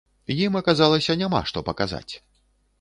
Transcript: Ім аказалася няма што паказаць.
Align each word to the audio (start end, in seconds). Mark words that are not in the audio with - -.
Ім 0.45 0.57
аказалася 0.61 1.17
няма 1.21 1.43
што 1.53 1.65
паказаць. 1.71 2.13